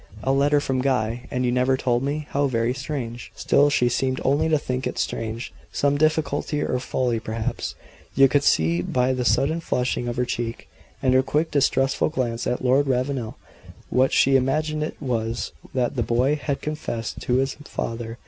"A 0.23 0.31
letter 0.31 0.59
from 0.59 0.81
Guy 0.81 1.27
and 1.29 1.45
you 1.45 1.51
never 1.51 1.77
told 1.77 2.01
me. 2.01 2.25
How 2.31 2.47
very 2.47 2.73
strange!" 2.73 3.31
Still, 3.35 3.69
she 3.69 3.87
seemed 3.87 4.19
only 4.25 4.49
to 4.49 4.57
think 4.57 4.87
it 4.87 4.97
"strange." 4.97 5.53
Some 5.71 5.95
difficulty 5.95 6.59
or 6.63 6.79
folly 6.79 7.19
perhaps 7.19 7.75
you 8.15 8.27
could 8.27 8.41
see 8.43 8.81
by 8.81 9.13
the 9.13 9.23
sudden 9.23 9.59
flushing 9.59 10.07
of 10.07 10.17
her 10.17 10.25
cheek, 10.25 10.67
and 11.03 11.13
her 11.13 11.21
quick, 11.21 11.51
distrustful 11.51 12.09
glance 12.09 12.47
at 12.47 12.65
Lord 12.65 12.87
Ravenel, 12.87 13.37
what 13.91 14.11
she 14.11 14.35
imagined 14.35 14.81
it 14.81 14.97
was 14.99 15.51
that 15.75 15.95
the 15.95 16.01
boy 16.01 16.35
had 16.35 16.63
confessed 16.63 17.19
to 17.21 17.35
his 17.35 17.53
father. 17.65 18.17